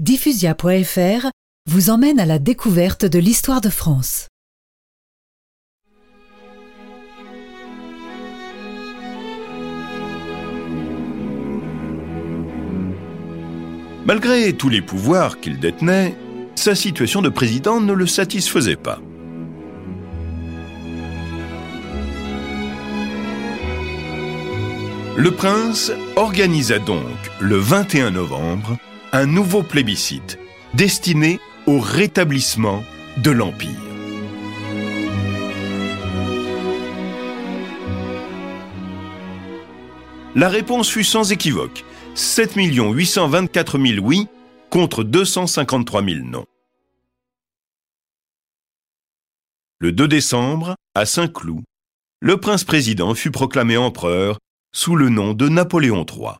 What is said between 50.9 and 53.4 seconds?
à Saint-Cloud, le prince-président fut